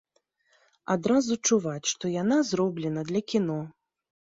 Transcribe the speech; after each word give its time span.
Адразу 0.95 1.33
чуваць, 1.49 1.87
што 1.93 2.05
яна 2.15 2.41
зроблена 2.51 3.07
для 3.13 3.25
кіно. 3.35 3.61